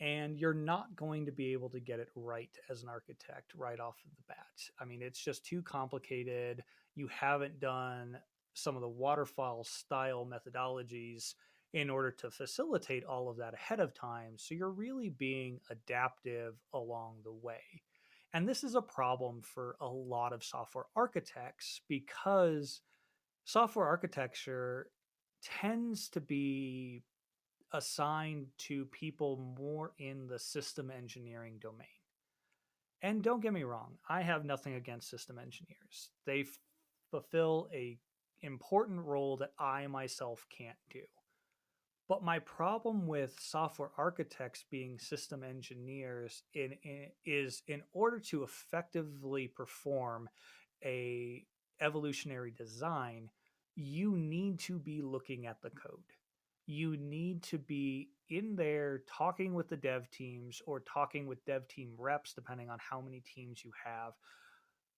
[0.00, 3.78] and you're not going to be able to get it right as an architect right
[3.78, 4.70] off of the bat.
[4.80, 6.64] I mean, it's just too complicated.
[6.94, 8.18] You haven't done
[8.54, 11.34] some of the waterfall style methodologies
[11.72, 14.34] in order to facilitate all of that ahead of time.
[14.36, 17.82] So you're really being adaptive along the way.
[18.32, 22.80] And this is a problem for a lot of software architects because
[23.44, 24.88] software architecture
[25.42, 27.02] tends to be
[27.74, 31.86] assigned to people more in the system engineering domain.
[33.02, 36.08] And don't get me wrong, I have nothing against system engineers.
[36.24, 36.58] They f-
[37.10, 37.98] fulfill a
[38.40, 41.02] important role that I myself can't do.
[42.08, 48.42] But my problem with software architects being system engineers in, in, is in order to
[48.42, 50.28] effectively perform
[50.84, 51.44] a
[51.80, 53.30] evolutionary design,
[53.74, 56.00] you need to be looking at the code.
[56.66, 61.68] You need to be in there talking with the dev teams or talking with dev
[61.68, 64.14] team reps, depending on how many teams you have.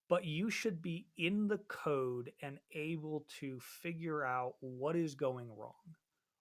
[0.09, 5.49] But you should be in the code and able to figure out what is going
[5.57, 5.97] wrong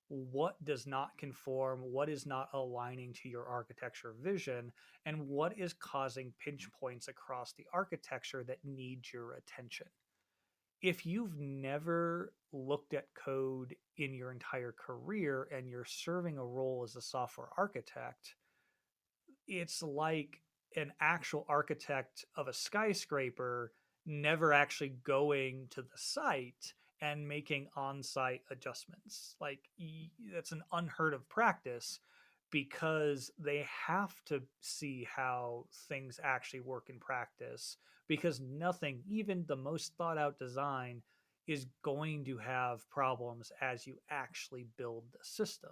[0.08, 4.72] what does not conform, what is not aligning to your architecture vision,
[5.06, 9.88] and what is causing pinch points across the architecture that need your attention.
[10.82, 16.84] If you've never looked at code in your entire career and you're serving a role
[16.84, 18.36] as a software architect,
[19.48, 20.42] it's like
[20.76, 23.72] an actual architect of a skyscraper
[24.06, 29.36] never actually going to the site and making on-site adjustments.
[29.42, 29.60] Like
[30.34, 32.00] that's an unheard of practice
[32.56, 37.76] because they have to see how things actually work in practice
[38.08, 41.02] because nothing even the most thought out design
[41.48, 45.72] is going to have problems as you actually build the system.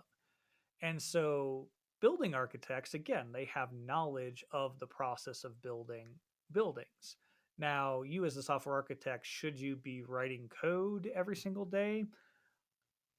[0.82, 1.70] And so
[2.02, 6.08] building architects again they have knowledge of the process of building
[6.52, 7.16] buildings
[7.60, 12.06] now, you as a software architect, should you be writing code every single day?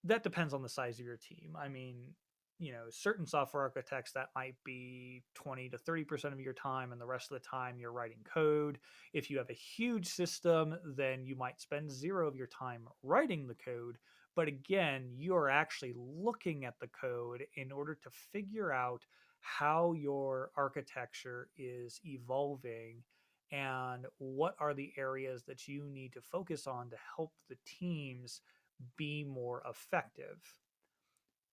[0.02, 1.56] That depends on the size of your team.
[1.56, 2.14] I mean,
[2.58, 7.00] you know, certain software architects that might be 20 to 30% of your time, and
[7.00, 8.78] the rest of the time you're writing code.
[9.12, 13.46] If you have a huge system, then you might spend zero of your time writing
[13.46, 13.98] the code.
[14.36, 19.04] But again, you are actually looking at the code in order to figure out
[19.40, 23.02] how your architecture is evolving
[23.52, 28.40] and what are the areas that you need to focus on to help the teams
[28.96, 30.40] be more effective.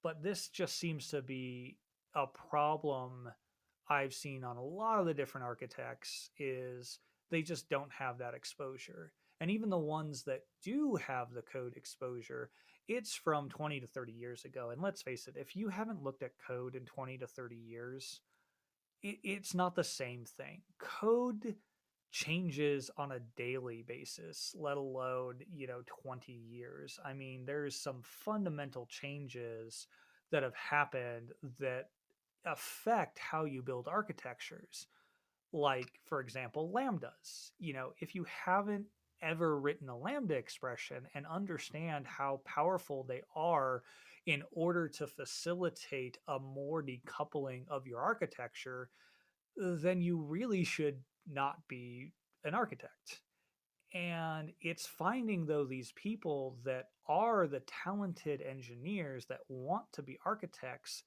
[0.03, 1.77] But this just seems to be
[2.15, 3.29] a problem
[3.89, 6.99] I've seen on a lot of the different architects is
[7.29, 9.11] they just don't have that exposure.
[9.39, 12.51] And even the ones that do have the code exposure,
[12.87, 14.69] it's from 20 to 30 years ago.
[14.69, 18.21] And let's face it, if you haven't looked at code in 20 to 30 years,
[19.01, 20.61] it's not the same thing.
[20.77, 21.55] Code
[22.11, 26.99] changes on a daily basis, let alone, you know, 20 years.
[27.03, 29.87] I mean, there's some fundamental changes
[30.31, 31.89] that have happened that
[32.45, 34.87] affect how you build architectures.
[35.53, 37.51] Like, for example, lambdas.
[37.59, 38.85] You know, if you haven't
[39.21, 43.83] ever written a lambda expression and understand how powerful they are
[44.25, 48.89] in order to facilitate a more decoupling of your architecture,
[49.57, 50.99] then you really should
[51.31, 52.11] not be
[52.43, 53.21] an architect.
[53.93, 60.17] And it's finding, though, these people that are the talented engineers that want to be
[60.25, 61.03] architects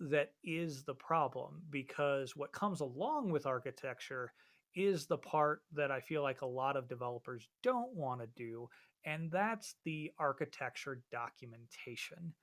[0.00, 1.62] that is the problem.
[1.70, 4.32] Because what comes along with architecture
[4.74, 8.68] is the part that I feel like a lot of developers don't want to do.
[9.04, 12.34] And that's the architecture documentation.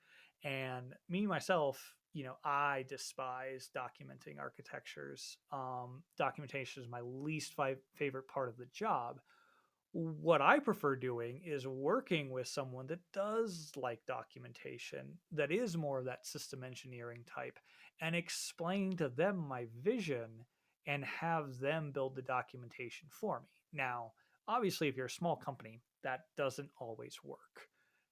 [0.44, 5.38] And me, myself, you know, I despise documenting architectures.
[5.52, 9.20] Um, documentation is my least fi- favorite part of the job.
[9.94, 16.00] What I prefer doing is working with someone that does like documentation, that is more
[16.00, 17.58] of that system engineering type,
[18.02, 20.46] and explain to them my vision
[20.86, 23.50] and have them build the documentation for me.
[23.74, 24.12] Now,
[24.48, 27.70] obviously, if you're a small company, that doesn't always work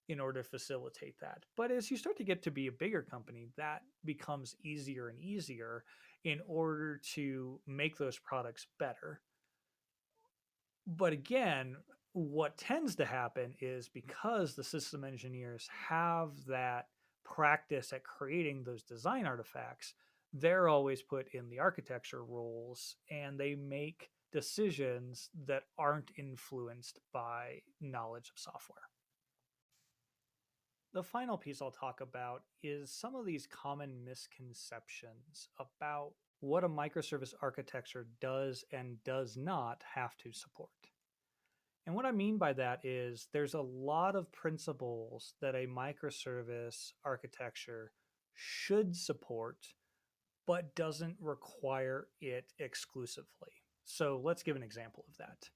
[0.07, 1.45] in order to facilitate that.
[1.55, 5.19] But as you start to get to be a bigger company, that becomes easier and
[5.19, 5.83] easier
[6.23, 9.21] in order to make those products better.
[10.87, 11.77] But again,
[12.13, 16.87] what tends to happen is because the system engineers have that
[17.23, 19.93] practice at creating those design artifacts,
[20.31, 27.61] they're always put in the architecture roles and they make decisions that aren't influenced by
[27.81, 28.83] knowledge of software.
[30.95, 36.69] The final piece I'll talk about is some of these common misconceptions about what a
[36.69, 40.69] microservice architecture does and does not have to support.
[41.85, 46.93] And what I mean by that is there's a lot of principles that a microservice
[47.03, 47.91] architecture
[48.33, 49.67] should support,
[50.47, 53.51] but doesn't require it exclusively.
[53.83, 55.49] So let's give an example of that.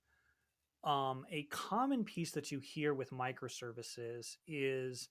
[0.83, 5.07] Um, a common piece that you hear with microservices is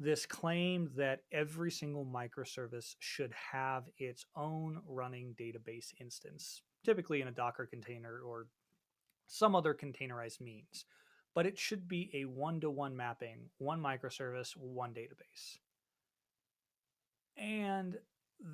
[0.00, 7.28] this claim that every single microservice should have its own running database instance, typically in
[7.28, 8.46] a Docker container or
[9.26, 10.86] some other containerized means.
[11.34, 15.58] But it should be a one to one mapping, one microservice, one database.
[17.36, 17.98] And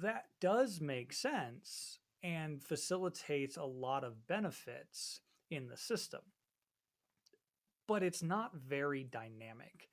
[0.02, 6.22] that does make sense and facilitates a lot of benefits in the system.
[7.86, 9.88] But it's not very dynamic.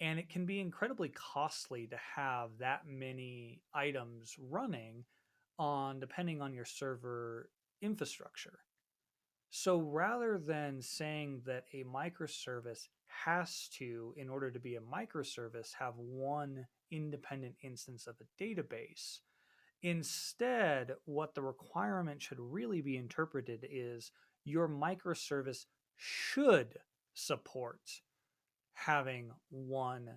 [0.00, 5.04] And it can be incredibly costly to have that many items running
[5.58, 7.50] on depending on your server
[7.82, 8.60] infrastructure.
[9.50, 15.72] So rather than saying that a microservice has to, in order to be a microservice,
[15.78, 19.20] have one independent instance of a database,
[19.82, 24.12] instead, what the requirement should really be interpreted is
[24.44, 25.64] your microservice
[25.96, 26.78] should
[27.14, 27.80] support
[28.86, 30.08] having one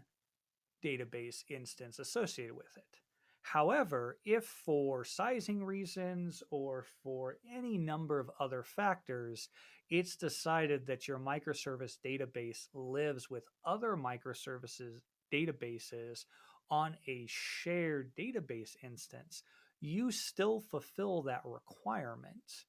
[0.84, 3.00] database instance associated with it.
[3.42, 9.50] However, if for sizing reasons or for any number of other factors,
[9.90, 15.00] it's decided that your microservice database lives with other microservices
[15.34, 16.26] databases
[16.70, 19.44] on a shared database instance,
[19.80, 22.66] you still fulfill that requirement.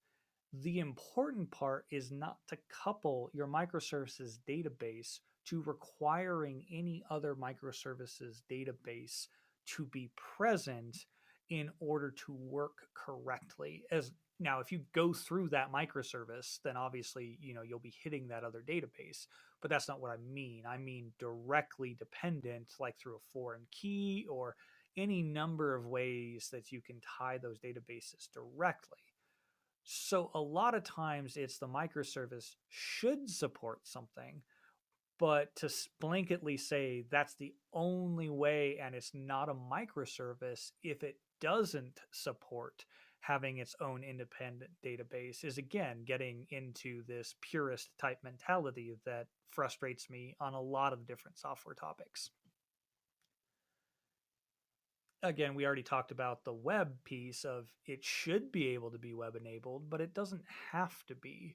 [0.53, 8.43] The important part is not to couple your microservices database to requiring any other microservices
[8.51, 9.27] database
[9.67, 11.07] to be present
[11.51, 13.85] in order to work correctly.
[13.91, 18.27] As now if you go through that microservice then obviously you know you'll be hitting
[18.29, 19.27] that other database
[19.61, 20.65] but that's not what i mean.
[20.67, 24.57] I mean directly dependent like through a foreign key or
[24.97, 28.99] any number of ways that you can tie those databases directly.
[29.85, 34.43] So a lot of times it's the microservice should support something
[35.23, 35.71] but to
[36.03, 42.85] blanketly say that's the only way and it's not a microservice if it doesn't support
[43.21, 50.11] having its own independent database is again getting into this purist type mentality that frustrates
[50.11, 52.31] me on a lot of different software topics.
[55.23, 59.15] Again, we already talked about the web piece of it should be able to be
[59.15, 60.43] web enabled, but it doesn't
[60.73, 61.55] have to be.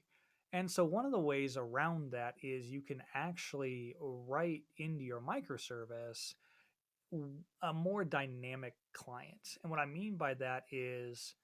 [0.52, 5.20] And so one of the ways around that is you can actually write into your
[5.20, 6.34] microservice
[7.62, 9.58] a more dynamic client.
[9.62, 11.34] And what I mean by that is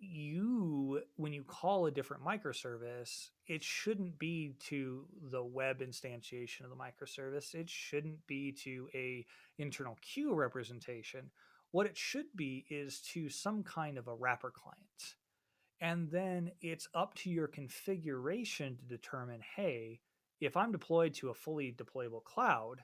[0.00, 6.70] you when you call a different microservice it shouldn't be to the web instantiation of
[6.70, 7.54] the microservice.
[7.54, 11.30] It shouldn't be to a internal queue representation.
[11.70, 15.16] What it should be is to some kind of a wrapper client
[15.80, 20.00] and then it's up to your configuration to determine hey,
[20.40, 22.82] if I'm deployed to a fully deployable cloud,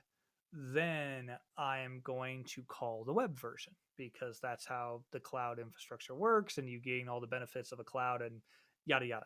[0.51, 6.57] then I'm going to call the web version because that's how the cloud infrastructure works
[6.57, 8.41] and you gain all the benefits of a cloud and
[8.85, 9.25] yada yada.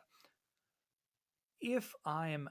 [1.62, 2.50] If I'm,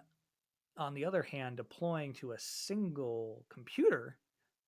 [0.76, 4.18] on the other hand, deploying to a single computer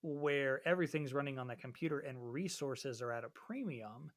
[0.03, 4.11] where everything's running on that computer and resources are at a premium,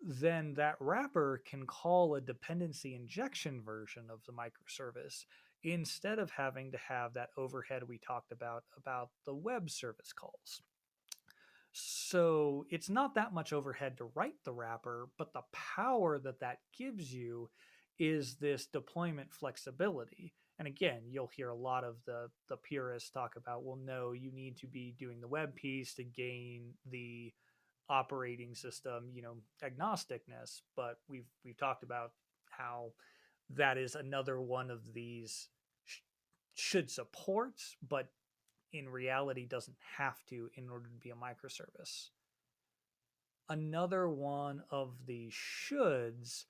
[0.00, 5.24] then that wrapper can call a dependency injection version of the microservice
[5.62, 10.62] instead of having to have that overhead we talked about about the web service calls.
[11.72, 16.58] So it's not that much overhead to write the wrapper, but the power that that
[16.76, 17.50] gives you
[17.98, 20.32] is this deployment flexibility.
[20.58, 24.32] And again, you'll hear a lot of the the purists talk about, well, no, you
[24.32, 27.32] need to be doing the web piece to gain the
[27.88, 32.12] operating system, you know, agnosticness, but we've we've talked about
[32.50, 32.92] how
[33.50, 35.48] that is another one of these
[35.84, 36.00] sh-
[36.54, 37.54] should support,
[37.86, 38.08] but
[38.72, 42.10] in reality doesn't have to in order to be a microservice.
[43.48, 46.44] Another one of the shoulds,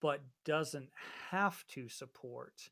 [0.00, 0.90] but doesn't
[1.30, 2.70] have to support,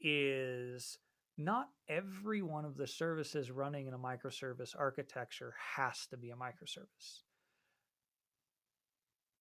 [0.00, 0.96] is
[1.36, 6.36] not every one of the services running in a microservice architecture has to be a
[6.36, 7.22] microservice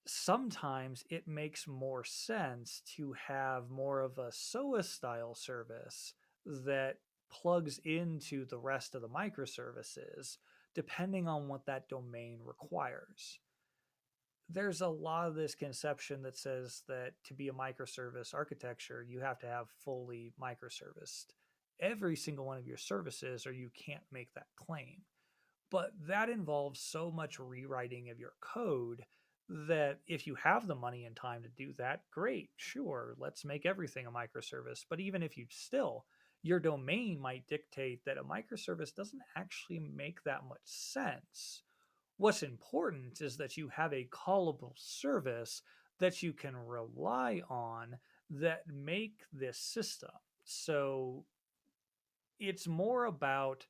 [0.08, 6.14] sometimes it makes more sense to have more of a SOA style service
[6.46, 6.98] that
[7.32, 10.38] plugs into the rest of the microservices
[10.74, 13.40] depending on what that domain requires.
[14.50, 19.20] There's a lot of this conception that says that to be a microservice architecture, you
[19.20, 21.28] have to have fully microserviced
[21.80, 25.02] every single one of your services, or you can't make that claim.
[25.72, 29.06] But that involves so much rewriting of your code
[29.68, 33.66] that if you have the money and time to do that, great, sure, let's make
[33.66, 34.86] everything a microservice.
[34.90, 36.06] But even if you still,
[36.42, 41.64] your domain might dictate that a microservice doesn't actually make that much sense.
[42.18, 45.62] What's important is that you have a callable service
[46.00, 47.98] that you can rely on
[48.30, 50.12] that make this system.
[50.46, 51.26] So
[52.40, 53.66] it's more about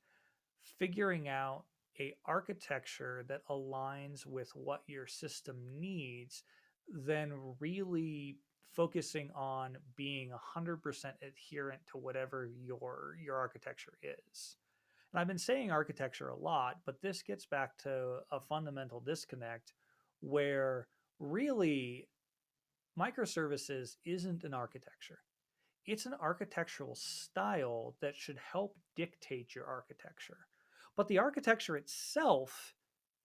[0.78, 1.64] figuring out
[2.00, 6.42] a architecture that aligns with what your system needs
[6.88, 8.38] than really
[8.72, 14.56] focusing on being 100% adherent to whatever your your architecture is.
[15.12, 19.74] And I've been saying architecture a lot, but this gets back to a fundamental disconnect
[20.20, 20.88] where
[21.18, 22.08] really
[22.98, 25.18] microservices isn't an architecture.
[25.84, 30.46] It's an architectural style that should help dictate your architecture.
[30.96, 32.74] But the architecture itself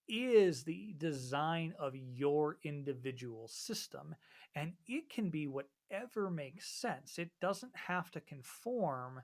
[0.08, 4.16] is the design of your individual system,
[4.56, 7.20] and it can be whatever makes sense.
[7.20, 9.22] It doesn't have to conform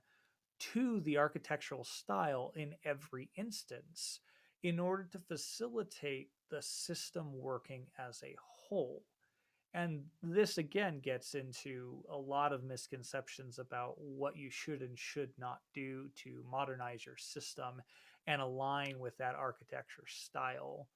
[0.60, 4.20] to the architectural style in every instance
[4.62, 9.04] in order to facilitate the system working as a whole.
[9.74, 15.32] And this again gets into a lot of misconceptions about what you should and should
[15.40, 17.82] not do to modernize your system
[18.28, 20.88] and align with that architecture style.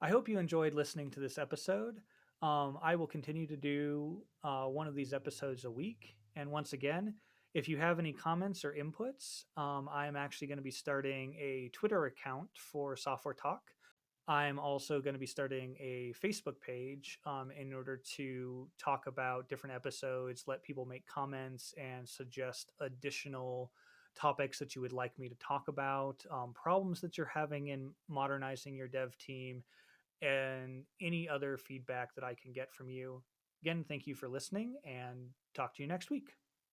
[0.00, 2.00] I hope you enjoyed listening to this episode.
[2.42, 6.16] Um, I will continue to do uh, one of these episodes a week.
[6.34, 7.14] And once again,
[7.54, 11.70] if you have any comments or inputs, um, I'm actually going to be starting a
[11.72, 13.62] Twitter account for Software Talk.
[14.26, 19.48] I'm also going to be starting a Facebook page um, in order to talk about
[19.48, 23.72] different episodes, let people make comments, and suggest additional
[24.14, 27.90] topics that you would like me to talk about, um, problems that you're having in
[28.08, 29.62] modernizing your dev team,
[30.20, 33.22] and any other feedback that I can get from you.
[33.62, 36.36] Again, thank you for listening and talk to you next week.